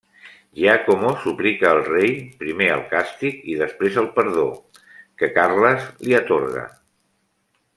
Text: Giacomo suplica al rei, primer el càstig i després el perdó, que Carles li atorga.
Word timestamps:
Giacomo 0.59 1.09
suplica 1.25 1.67
al 1.73 1.81
rei, 1.89 2.09
primer 2.39 2.69
el 2.77 2.81
càstig 2.93 3.45
i 3.55 3.59
després 3.61 4.01
el 4.03 4.09
perdó, 4.17 4.47
que 5.21 5.31
Carles 5.37 5.87
li 6.09 6.19
atorga. 6.23 6.65